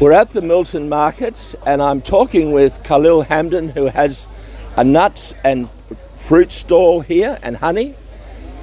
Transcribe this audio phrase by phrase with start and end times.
[0.00, 4.28] We're at the Milton markets and I'm talking with Khalil Hamdan, who has
[4.76, 5.68] a nuts and
[6.14, 7.96] fruit stall here and honey.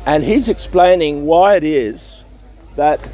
[0.05, 2.23] And he's explaining why it is
[2.77, 3.05] that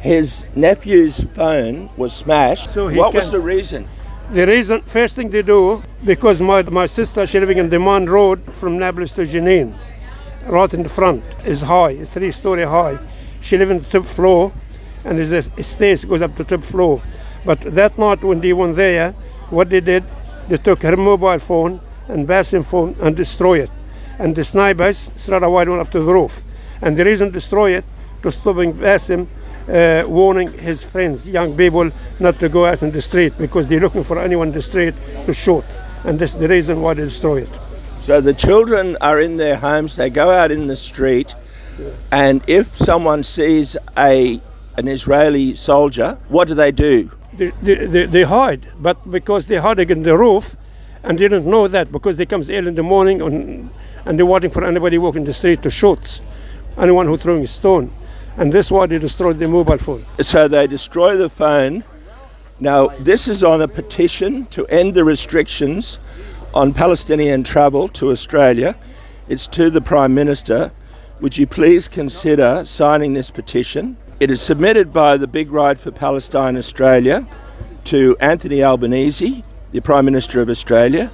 [0.00, 2.68] his nephew's phone was smashed.
[2.74, 3.88] So he what was the reason?
[4.30, 8.42] The reason, first thing they do, because my, my sister, she living in Demand Road
[8.52, 9.74] from Nablus to Jenin,
[10.46, 12.98] right in the front, is high, it's three story high.
[13.40, 14.52] She lives in the top floor,
[15.04, 17.00] and there's a a stairs goes up to the top floor.
[17.44, 19.12] But that night when they went there,
[19.50, 20.04] what they did,
[20.48, 23.70] they took her mobile phone and Basim phone and destroy it.
[24.18, 26.42] And the snipers straight away went up to the roof.
[26.80, 27.84] And the reason destroy it,
[28.22, 29.26] to stopping Basim
[29.68, 31.90] uh, warning his friends, young people,
[32.20, 34.94] not to go out in the street because they're looking for anyone in the street
[35.26, 35.64] to shoot.
[36.04, 37.50] And that's the reason why they destroy it.
[38.00, 41.36] So the children are in their homes, they go out in the street,
[42.10, 44.40] and if someone sees a
[44.76, 47.10] an Israeli soldier, what do they do?
[47.34, 50.56] They, they, they, hide, but because they hide in the roof,
[51.02, 53.70] and they don't know that because they comes early in the morning and,
[54.18, 56.20] they're waiting for anybody walking the street to shoot
[56.76, 57.92] anyone who throwing stone.
[58.36, 60.04] And that's why they destroyed the mobile phone.
[60.18, 61.84] So they destroy the phone.
[62.58, 66.00] Now, this is on a petition to end the restrictions
[66.54, 68.76] on Palestinian travel to Australia.
[69.28, 70.72] It's to the Prime Minister.
[71.20, 73.96] Would you please consider signing this petition?
[74.22, 77.26] It is submitted by the Big Ride for Palestine Australia
[77.86, 79.42] to Anthony Albanese,
[79.72, 81.10] the Prime Minister of Australia,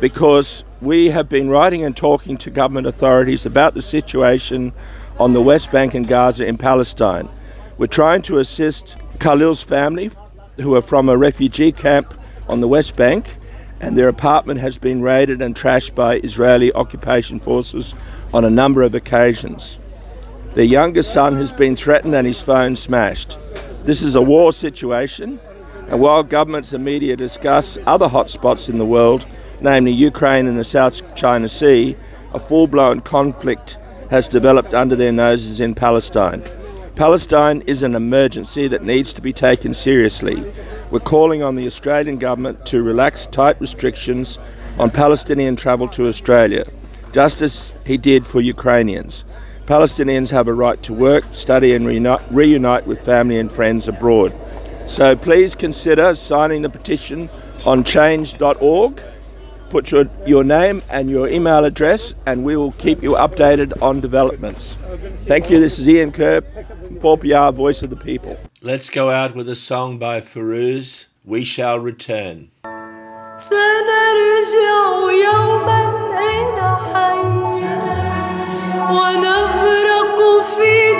[0.00, 4.72] because we have been writing and talking to government authorities about the situation
[5.18, 7.28] on the West Bank and Gaza in Palestine.
[7.76, 10.12] We're trying to assist Khalil's family,
[10.60, 12.14] who are from a refugee camp
[12.48, 13.36] on the West Bank,
[13.80, 17.94] and their apartment has been raided and trashed by Israeli occupation forces
[18.32, 19.80] on a number of occasions.
[20.54, 23.36] Their youngest son has been threatened and his phone smashed.
[23.84, 25.40] This is a war situation,
[25.88, 29.26] and while governments and media discuss other hotspots in the world,
[29.60, 31.96] namely Ukraine and the South China Sea,
[32.32, 33.78] a full blown conflict
[34.10, 36.42] has developed under their noses in Palestine.
[36.94, 40.40] Palestine is an emergency that needs to be taken seriously.
[40.92, 44.38] We're calling on the Australian government to relax tight restrictions
[44.78, 46.64] on Palestinian travel to Australia,
[47.12, 49.24] just as he did for Ukrainians.
[49.66, 54.34] Palestinians have a right to work, study, and reunite, reunite with family and friends abroad.
[54.86, 57.30] So please consider signing the petition
[57.64, 59.02] on change.org.
[59.70, 64.00] Put your, your name and your email address, and we will keep you updated on
[64.00, 64.74] developments.
[65.24, 65.58] Thank you.
[65.58, 66.44] This is Ian Kerb,
[67.00, 68.38] 4PR Voice of the People.
[68.60, 72.50] Let's go out with a song by Fairuz, We Shall Return.
[73.36, 75.82] سنرجع يوما
[76.20, 77.43] إلى حي
[78.90, 80.18] ونغرق
[80.56, 80.93] في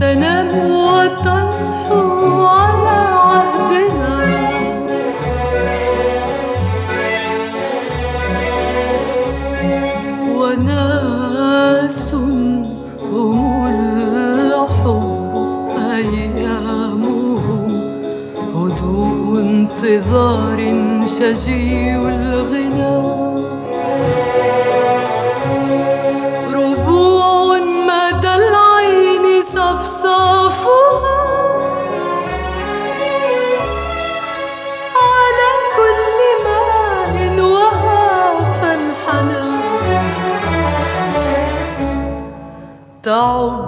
[0.00, 2.98] تنام وتصحو على
[3.28, 4.14] عهدنا.
[10.38, 12.14] وناس
[14.70, 15.04] هم
[15.94, 17.68] أيامهم
[18.54, 20.58] هدوء انتظار
[21.06, 23.07] شجي الغنى.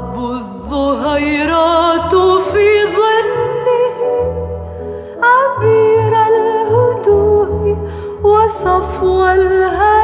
[0.00, 2.14] تعب الزهيرات
[2.52, 3.98] في ظله
[5.22, 7.76] عبير الهدوء
[8.22, 9.99] وصفو الهنا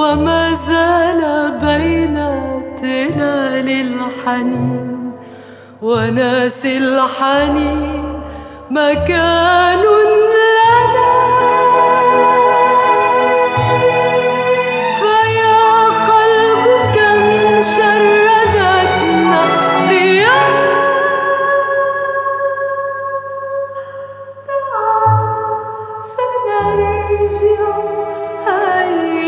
[0.00, 1.20] وما زال
[1.60, 2.14] بين
[2.80, 5.12] تلال الحنين
[5.82, 8.20] وناس الحنين
[8.70, 9.80] مكان
[27.40, 27.76] نرجع
[28.48, 29.19] أيها